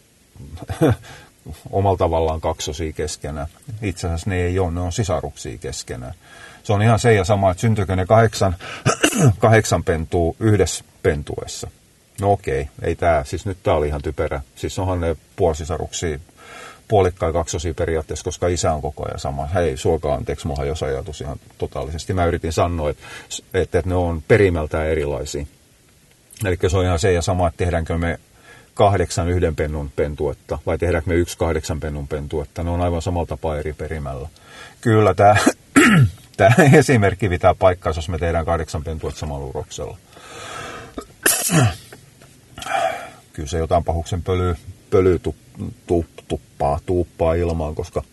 omalla 1.72 1.98
tavallaan 1.98 2.42
kaksosia 2.42 2.94
keskenään. 2.94 3.48
Itse 3.82 4.08
asiassa 4.08 4.30
ne 4.30 4.36
ei 4.36 4.60
ole, 4.60 4.72
ne 4.72 4.80
on 4.80 4.92
sisaruksia 4.92 5.58
keskenään. 5.58 6.14
Se 6.64 6.74
on 6.74 6.82
ihan 6.82 7.00
se 7.00 7.14
ja 7.14 7.24
sama, 7.24 7.52
että 7.52 7.62
syntyykö 7.62 7.96
ne 7.96 8.06
kahdeksan, 8.06 8.56
kahdeksan 9.40 9.84
pentua 9.84 10.36
yhdessä 10.40 10.84
pentuessa. 11.04 11.72
No 12.22 12.32
okei, 12.32 12.70
ei 12.82 12.96
tämä, 12.96 13.24
siis 13.24 13.46
nyt 13.46 13.58
tämä 13.64 13.78
oli 13.78 13.88
ihan 13.88 14.02
typerä. 14.02 14.42
Siis 14.56 14.80
onhan 14.80 15.02
ne 15.02 15.16
puolisisaruksia 15.36 16.20
puolikkaan 16.88 17.34
kaksosia 17.34 17.74
periaatteessa, 17.74 18.24
koska 18.24 18.48
isä 18.48 18.74
on 18.74 18.82
koko 18.82 19.06
ajan 19.06 19.20
sama. 19.20 19.46
Hei, 19.46 19.78
suokaa 19.78 20.16
anteeksi, 20.16 20.48
mulla 20.48 20.66
jos 20.66 20.84
ajatus 20.84 21.22
ihan 21.22 21.40
totaalisesti. 21.58 22.14
Mä 22.14 22.26
yritin 22.26 22.54
sanoa, 22.54 22.90
että, 22.90 23.04
että, 23.54 23.80
että 23.80 23.90
ne 23.90 23.96
on 23.96 24.24
perimältään 24.28 24.88
erilaisia. 24.88 25.46
Eli 26.46 26.58
se 26.68 26.78
on 26.78 26.86
ihan 26.86 27.00
se 27.00 27.14
ja 27.14 27.22
sama, 27.22 27.48
että 27.48 27.58
tehdäänkö 27.58 27.98
me 27.98 28.20
kahdeksan 28.74 29.30
yhden 29.30 29.56
pennun 29.56 29.92
pentuetta 29.96 30.60
vai 30.66 30.78
tehdäänkö 30.78 31.10
me 31.10 31.16
yksi 31.16 31.38
kahdeksan 31.38 31.80
pennun 31.80 32.08
pentuetta. 32.08 32.64
Ne 32.64 32.70
on 32.70 32.82
aivan 32.82 33.02
samalla 33.02 33.28
tapaa 33.28 33.58
eri 33.58 33.74
perimällä. 33.74 34.30
Kyllä 34.82 35.14
tämä, 35.14 35.36
tämä 36.38 36.56
esimerkki 36.74 37.30
pitää 37.30 37.56
paikkaa, 37.56 37.94
jos 37.96 38.10
me 38.10 38.18
tehdään 38.18 38.46
kahdeksan 38.46 38.84
pentuetta 38.84 39.20
samalla 39.20 39.46
uroksella 39.46 39.98
kyllä 43.36 43.50
se 43.50 43.58
jotain 43.58 43.84
pahuksen 43.84 44.24
pöly, 44.24 44.56
pöly 44.90 45.20
tu, 45.20 45.36
tu, 45.88 46.06
tuppaa, 46.28 46.80
tuuppaa 46.86 47.34
ilmaan, 47.34 47.76
koska 47.76 48.04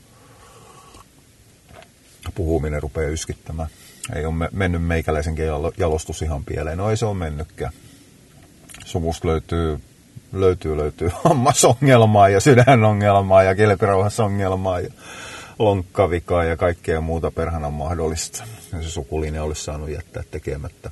puhuminen 2.35 2.83
rupeaa 2.83 3.11
yskittämään. 3.11 3.69
Ei 4.15 4.27
ole 4.27 4.49
mennyt 4.53 4.83
meikäläisenkin 4.83 5.45
jalostus 5.79 6.23
ihan 6.23 6.45
pieleen. 6.45 6.79
No 6.79 6.91
ei 6.91 6.97
se 6.97 7.07
ole 7.07 7.17
mennytkään. 7.17 7.73
Suvusta 8.85 9.29
löytyy, 9.29 9.81
löytyy, 10.33 10.77
löytyy 10.77 11.11
hammasongelmaa 11.25 12.29
ja 12.29 12.41
sydänongelmaa 12.41 13.43
ja 13.43 13.55
kilpirauhasongelmaa 13.55 14.81
ja 14.81 14.91
lonkkavikaa 15.59 16.45
ja 16.45 16.57
kaikkea 16.57 17.01
muuta 17.01 17.31
perhana 17.31 17.71
mahdollista. 17.71 18.45
Ja 18.73 18.83
se 18.83 18.91
sukulinja 18.91 19.45
olisi 19.45 19.65
saanut 19.65 19.91
jättää 19.91 20.23
tekemättä. 20.31 20.91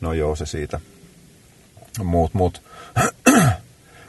No 0.00 0.12
joo, 0.12 0.36
se 0.36 0.46
siitä. 0.46 0.80
Muut, 1.98 2.34
muut 2.34 2.62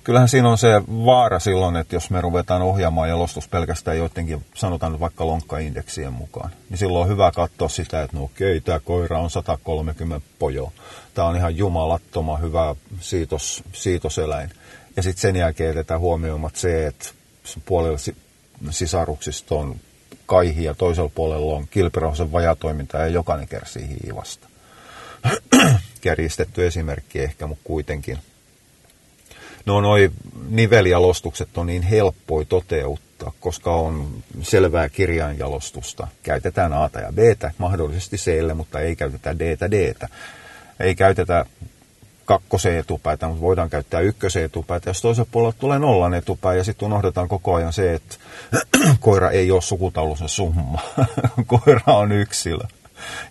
kyllähän 0.03 0.29
siinä 0.29 0.49
on 0.49 0.57
se 0.57 0.81
vaara 0.87 1.39
silloin, 1.39 1.75
että 1.75 1.95
jos 1.95 2.09
me 2.09 2.21
ruvetaan 2.21 2.61
ohjaamaan 2.61 3.09
jalostus 3.09 3.47
pelkästään 3.47 3.97
joidenkin, 3.97 4.45
sanotaan 4.55 4.99
vaikka 4.99 5.27
lonkkaindeksien 5.27 6.13
mukaan, 6.13 6.49
niin 6.69 6.77
silloin 6.77 7.03
on 7.03 7.09
hyvä 7.09 7.31
katsoa 7.31 7.69
sitä, 7.69 8.03
että 8.03 8.17
no 8.17 8.23
okei, 8.23 8.61
tämä 8.61 8.79
koira 8.79 9.19
on 9.19 9.29
130 9.29 10.27
pojo. 10.39 10.73
Tämä 11.13 11.27
on 11.27 11.35
ihan 11.35 11.57
jumalattoman 11.57 12.41
hyvä 12.41 12.75
siitos, 12.99 13.63
siitoseläin. 13.73 14.49
Ja 14.95 15.03
sitten 15.03 15.21
sen 15.21 15.35
jälkeen 15.35 15.67
jätetään 15.67 15.99
huomioimat 15.99 16.55
se, 16.55 16.87
että 16.87 17.09
puolella 17.65 17.97
sisaruksista 18.69 19.55
on 19.55 19.75
kaihi 20.25 20.63
ja 20.63 20.73
toisella 20.73 21.11
puolella 21.15 21.55
on 21.55 21.67
kilpirauhasen 21.67 22.31
vajatoiminta 22.31 22.97
ja 22.97 23.07
jokainen 23.07 23.47
kärsii 23.47 23.87
hiivasta. 24.03 24.47
Kärjistetty 26.03 26.67
esimerkki 26.67 27.19
ehkä, 27.19 27.47
mutta 27.47 27.63
kuitenkin– 27.63 28.17
no 29.65 29.81
noi 29.81 30.11
niveljalostukset 30.49 31.57
on 31.57 31.65
niin 31.65 31.81
helppoi 31.81 32.45
toteuttaa, 32.45 33.31
koska 33.39 33.75
on 33.75 34.23
selvää 34.41 34.89
kirjainjalostusta. 34.89 36.07
Käytetään 36.23 36.73
A 36.73 36.89
ja 36.93 37.11
B, 37.13 37.17
mahdollisesti 37.57 38.17
C, 38.17 38.55
mutta 38.55 38.79
ei 38.79 38.95
käytetä 38.95 39.39
D 39.39 39.57
D. 39.71 39.95
Ei 40.79 40.95
käytetä 40.95 41.45
kakkosen 42.25 42.77
etupäätä, 42.77 43.27
mutta 43.27 43.41
voidaan 43.41 43.69
käyttää 43.69 43.99
ykkösen 43.99 44.43
etupäätä. 44.43 44.89
Jos 44.89 45.01
toisella 45.01 45.29
puolella 45.31 45.55
tulee 45.59 45.79
nollan 45.79 46.13
etupää 46.13 46.53
ja 46.53 46.63
sitten 46.63 46.85
unohdetaan 46.85 47.27
koko 47.27 47.55
ajan 47.55 47.73
se, 47.73 47.93
että 47.93 48.15
koira 48.99 49.31
ei 49.31 49.51
ole 49.51 49.61
sukutaulusen 49.61 50.29
summa. 50.29 50.81
koira 51.47 51.93
on 51.93 52.11
yksilö. 52.11 52.63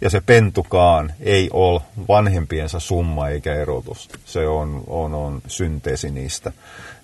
Ja 0.00 0.10
se 0.10 0.20
pentukaan 0.20 1.12
ei 1.20 1.50
ole 1.52 1.80
vanhempiensa 2.08 2.80
summa 2.80 3.28
eikä 3.28 3.54
erotus. 3.54 4.08
Se 4.24 4.46
on, 4.48 4.84
on, 4.86 5.14
on 5.14 5.42
synteesi 5.46 6.10
niistä. 6.10 6.52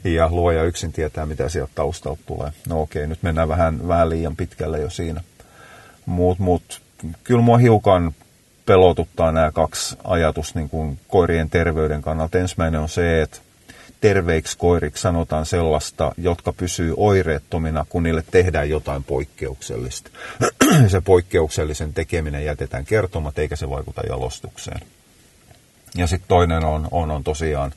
Ja 0.05 0.29
luoja 0.31 0.65
yksin 0.65 0.93
tietää, 0.93 1.27
mitä 1.27 1.49
sieltä 1.49 1.73
taustalta 1.75 2.23
tulee. 2.27 2.51
No 2.69 2.81
okei, 2.81 3.07
nyt 3.07 3.23
mennään 3.23 3.49
vähän, 3.49 3.89
vähän 3.89 4.11
liian 4.11 4.37
pitkälle 4.37 4.81
jo 4.81 4.91
siinä. 4.91 5.21
Mutta 6.07 6.43
mut, 6.43 6.83
kyllä 7.25 7.43
mua 7.43 7.59
hiukan 7.59 8.15
pelotuttaa 8.67 9.33
nämä 9.33 9.53
kaksi 9.53 9.97
ajatus 10.05 10.55
niin 10.55 10.69
kuin 10.69 10.99
koirien 11.09 11.51
terveyden 11.51 12.03
kannalta. 12.03 12.39
Ensimmäinen 12.39 12.81
on 12.81 12.89
se, 12.89 13.23
että 13.23 13.39
terveiksi 14.01 14.59
koiriksi 14.59 15.03
sanotaan 15.03 15.47
sellaista, 15.47 16.13
jotka 16.17 16.53
pysyy 16.53 16.95
oireettomina, 16.97 17.87
kun 17.89 18.03
niille 18.03 18.25
tehdään 18.31 18.71
jotain 18.71 19.05
poikkeuksellista. 19.05 20.11
se 20.89 21.01
poikkeuksellisen 21.01 21.95
tekeminen 21.95 22.45
jätetään 22.45 22.85
kertomat, 22.85 23.39
eikä 23.39 23.57
se 23.57 23.71
vaikuta 23.71 24.03
jalostukseen. 24.09 24.81
Ja 25.95 26.07
sitten 26.07 26.29
toinen 26.29 26.65
on, 26.65 26.89
on, 26.91 27.11
on 27.11 27.25
tosiaan, 27.25 27.75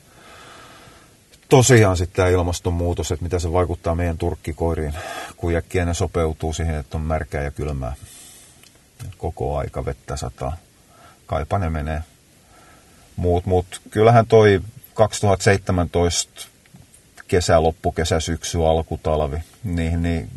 tosiaan 1.48 1.96
sitten 1.96 2.16
tämä 2.16 2.28
ilmastonmuutos, 2.28 3.12
että 3.12 3.22
mitä 3.22 3.38
se 3.38 3.52
vaikuttaa 3.52 3.94
meidän 3.94 4.18
turkkikoiriin, 4.18 4.94
kun 5.36 5.56
äkkiä 5.56 5.84
ne 5.84 5.94
sopeutuu 5.94 6.52
siihen, 6.52 6.74
että 6.74 6.96
on 6.96 7.02
märkää 7.02 7.42
ja 7.42 7.50
kylmää. 7.50 7.94
Koko 9.18 9.58
aika 9.58 9.84
vettä 9.84 10.16
sataa. 10.16 10.56
Kaipa 11.26 11.58
ne 11.58 11.70
menee. 11.70 12.02
Muut, 13.16 13.46
mut 13.46 13.80
kyllähän 13.90 14.26
toi 14.26 14.60
2017 14.94 16.48
kesä, 17.28 17.62
loppukesä, 17.62 18.20
syksy, 18.20 18.66
alkutalvi, 18.66 19.36
niin, 19.64 20.02
niin 20.02 20.30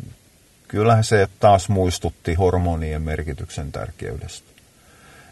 kyllähän 0.68 1.04
se 1.04 1.28
taas 1.40 1.68
muistutti 1.68 2.34
hormonien 2.34 3.02
merkityksen 3.02 3.72
tärkeydestä. 3.72 4.56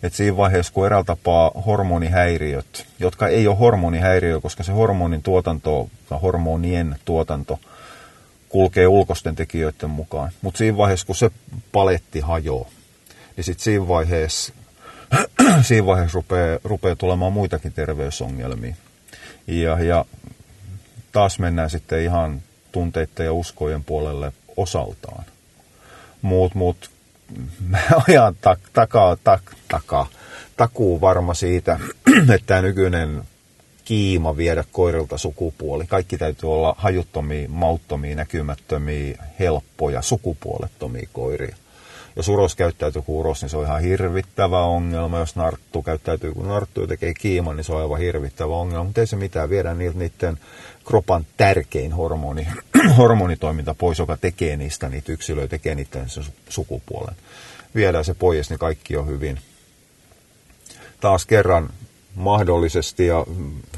Et 0.03 0.15
siinä 0.15 0.37
vaiheessa, 0.37 0.73
kun 0.73 0.87
eräällä 0.87 1.05
tapaa 1.05 1.51
hormonihäiriöt, 1.67 2.87
jotka 2.99 3.29
ei 3.29 3.49
ole 3.49 3.57
hormonihäiriö, 3.57 4.41
koska 4.41 4.63
se 4.63 4.73
hormonin 4.73 5.23
tuotanto, 5.23 5.89
tai 6.09 6.19
hormonien 6.23 6.97
tuotanto, 7.05 7.61
kulkee 8.49 8.87
ulkoisten 8.87 9.37
tekijöiden 9.37 9.91
mukaan. 9.91 10.31
Mutta 10.43 10.59
siinä 10.59 10.77
vaiheessa, 10.77 11.07
kun 11.07 11.17
se 11.17 11.31
paletti 11.73 12.21
hajoaa, 12.21 12.69
niin 13.37 13.45
sitten 13.45 13.65
siinä 13.65 13.89
vaiheessa, 13.89 14.53
siinä 15.63 15.87
vaiheessa 15.87 16.15
rupeaa, 16.15 16.59
rupeaa 16.65 16.97
tulemaan 16.97 17.33
muitakin 17.33 17.73
terveysongelmia. 17.73 18.75
Ja, 19.47 19.81
ja 19.81 20.05
taas 21.13 21.39
mennään 21.39 21.71
sitten 21.71 22.03
ihan 22.03 22.43
tunteiden 22.73 23.25
ja 23.27 23.33
uskojen 23.33 23.85
puolelle 23.85 24.33
osaltaan. 24.57 25.25
Muut, 26.23 26.55
muut 26.55 26.91
mä 27.69 27.79
ajan 28.09 28.37
tak, 28.41 28.59
takaa, 28.73 29.17
tak, 29.25 29.43
takaa, 29.69 30.07
takuu 30.57 31.01
varma 31.01 31.35
siitä, 31.35 31.81
että 32.35 32.47
tämä 32.47 32.63
nykyinen 32.63 33.23
kiima 33.85 34.37
viedä 34.37 34.65
koirilta 34.73 35.19
sukupuoli. 35.19 35.87
Kaikki 35.87 36.19
täytyy 36.19 36.53
olla 36.53 36.75
hajuttomia, 36.79 37.49
mauttomia, 37.49 38.17
näkymättömiä, 38.17 39.25
helppoja, 39.39 40.03
sukupuolettomia 40.03 41.09
koiria 41.13 41.57
jos 42.17 42.29
uros 42.29 42.55
käyttäytyy 42.55 43.03
kuin 43.03 43.17
uros, 43.17 43.43
niin 43.43 43.51
se 43.51 43.57
on 43.57 43.65
ihan 43.65 43.83
hirvittävä 43.83 44.61
ongelma. 44.61 45.19
Jos 45.19 45.37
narttu 45.37 45.83
käyttäytyy 45.83 46.33
kuin 46.33 46.49
narttu 46.49 46.81
ja 46.81 46.87
tekee 46.87 47.15
kiiman, 47.15 47.57
niin 47.57 47.65
se 47.65 47.73
on 47.73 47.81
aivan 47.81 47.99
hirvittävä 47.99 48.55
ongelma. 48.55 48.85
Mutta 48.85 49.01
ei 49.01 49.07
se 49.07 49.17
mitään, 49.17 49.51
viedään 49.51 49.79
niiltä 49.79 49.99
niiden 49.99 50.39
kropan 50.85 51.27
tärkein 51.37 51.93
hormoni, 51.93 52.49
hormonitoiminta 52.99 53.75
pois, 53.75 53.99
joka 53.99 54.17
tekee 54.17 54.57
niistä 54.57 54.89
niitä 54.89 55.13
yksilöitä, 55.13 55.51
tekee 55.51 55.75
niiden 55.75 56.07
sukupuolen. 56.49 57.15
Viedään 57.75 58.05
se 58.05 58.15
pois, 58.15 58.51
niin 58.51 58.59
kaikki 58.59 58.97
on 58.97 59.07
hyvin. 59.09 59.39
Taas 61.01 61.27
kerran 61.27 61.71
mahdollisesti 62.15 63.07
ja 63.07 63.27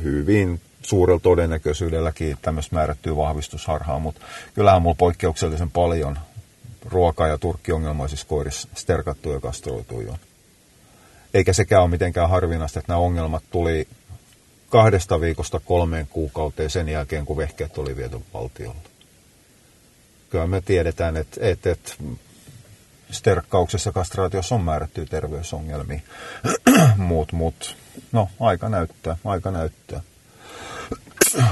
hyvin 0.02 0.60
suurella 0.82 1.20
todennäköisyydelläkin 1.20 2.38
tämmöistä 2.42 2.74
määrättyä 2.74 3.16
vahvistusharhaa, 3.16 3.98
mutta 3.98 4.20
kyllähän 4.54 4.82
mulla 4.82 4.96
poikkeuksellisen 4.98 5.70
paljon 5.70 6.18
ruoka- 6.88 7.28
ja 7.28 7.38
turkkiongelmaisissa 7.38 8.26
koirissa 8.26 8.68
sterkattu 8.74 9.30
ja 9.30 9.40
kastroitu 9.40 10.00
jo. 10.00 10.14
Eikä 11.34 11.52
sekään 11.52 11.82
ole 11.82 11.90
mitenkään 11.90 12.30
harvinaista, 12.30 12.78
että 12.78 12.92
nämä 12.92 13.00
ongelmat 13.00 13.42
tuli 13.50 13.88
kahdesta 14.70 15.20
viikosta 15.20 15.60
kolmeen 15.60 16.06
kuukauteen 16.06 16.70
sen 16.70 16.88
jälkeen, 16.88 17.26
kun 17.26 17.36
vehkeet 17.36 17.78
oli 17.78 17.96
viety 17.96 18.20
valtiolle. 18.34 18.80
Kyllä 20.30 20.46
me 20.46 20.60
tiedetään, 20.60 21.16
että, 21.16 21.40
että, 21.40 21.70
että 21.70 21.92
sterkkauksessa 23.10 23.92
kastraatiossa 23.92 24.54
on 24.54 24.60
määrätty 24.60 25.06
terveysongelmia. 25.06 26.00
mut, 26.96 27.32
mut, 27.32 27.76
no, 28.12 28.28
aika 28.40 28.68
näyttää, 28.68 29.16
aika 29.24 29.50
näyttää. 29.50 30.00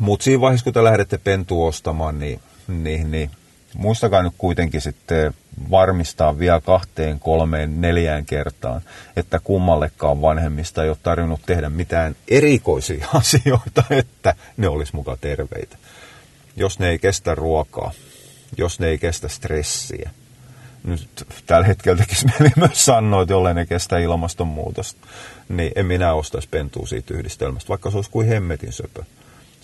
Mutta 0.00 0.24
siinä 0.24 0.40
vaiheessa, 0.40 0.64
kun 0.64 0.72
te 0.72 0.84
lähdette 0.84 1.18
pentua 1.18 1.68
ostamaan, 1.68 2.18
niin, 2.18 2.40
niin, 2.68 3.10
niin 3.10 3.30
muistakaa 3.76 4.22
nyt 4.22 4.34
kuitenkin 4.38 4.80
sitten 4.80 5.34
varmistaa 5.70 6.38
vielä 6.38 6.60
kahteen, 6.60 7.20
kolmeen, 7.20 7.80
neljään 7.80 8.26
kertaan, 8.26 8.80
että 9.16 9.38
kummallekaan 9.38 10.22
vanhemmista 10.22 10.82
ei 10.82 10.88
ole 10.88 10.98
tarvinnut 11.02 11.40
tehdä 11.46 11.70
mitään 11.70 12.16
erikoisia 12.28 13.06
asioita, 13.14 13.84
että 13.90 14.34
ne 14.56 14.68
olisi 14.68 14.96
muka 14.96 15.16
terveitä. 15.20 15.76
Jos 16.56 16.78
ne 16.78 16.88
ei 16.88 16.98
kestä 16.98 17.34
ruokaa, 17.34 17.90
jos 18.58 18.80
ne 18.80 18.88
ei 18.88 18.98
kestä 18.98 19.28
stressiä. 19.28 20.10
Nyt 20.84 21.26
tällä 21.46 21.66
hetkellä 21.66 21.98
tekisi 21.98 22.26
mieli 22.26 22.52
myös 22.56 22.84
sanoa, 22.84 23.22
että 23.22 23.32
jollei 23.32 23.54
ne 23.54 23.66
kestä 23.66 23.98
ilmastonmuutosta, 23.98 25.06
niin 25.48 25.72
en 25.76 25.86
minä 25.86 26.14
ostaisi 26.14 26.48
pentua 26.48 26.86
siitä 26.86 27.14
yhdistelmästä, 27.14 27.68
vaikka 27.68 27.90
se 27.90 27.96
olisi 27.96 28.10
kuin 28.10 28.28
hemmetin 28.28 28.72
söpö 28.72 29.02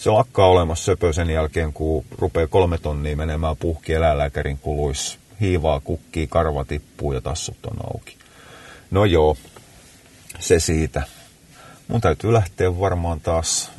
se 0.02 0.10
lakkaa 0.10 0.46
olemassa 0.46 0.84
söpö 0.84 1.12
sen 1.12 1.30
jälkeen, 1.30 1.72
kun 1.72 2.04
rupeaa 2.18 2.46
kolme 2.46 2.78
tonnia 2.78 3.16
menemään 3.16 3.56
puhki 3.56 3.92
eläinlääkärin 3.92 4.58
kuluissa. 4.58 5.18
Hiivaa 5.40 5.80
kukkii, 5.80 6.26
karva 6.26 6.64
tippuu 6.64 7.12
ja 7.12 7.20
tassut 7.20 7.66
on 7.66 7.76
auki. 7.94 8.16
No 8.90 9.04
joo, 9.04 9.36
se 10.38 10.60
siitä. 10.60 11.02
Mun 11.88 12.00
täytyy 12.00 12.32
lähteä 12.32 12.78
varmaan 12.80 13.20
taas 13.20 13.70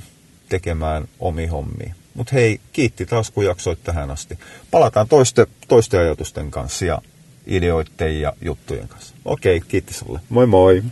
tekemään 0.50 1.08
omi 1.20 1.48
hommi. 1.48 1.96
Mutta 2.14 2.32
hei, 2.34 2.60
kiitti 2.74 3.06
taas 3.06 3.32
kun 3.32 3.46
jaksoit 3.46 3.84
tähän 3.84 4.12
asti. 4.12 4.40
Palataan 4.72 5.08
toiste, 5.08 5.48
toisten 5.68 6.00
ajatusten 6.00 6.52
kanssa 6.52 6.86
ja 6.86 7.02
ideoiden 7.46 8.22
ja 8.22 8.34
juttujen 8.42 8.88
kanssa. 8.88 9.16
Okei, 9.26 9.62
kiitti 9.68 9.94
sulle. 9.94 10.20
Moi 10.30 10.46
moi! 10.46 10.84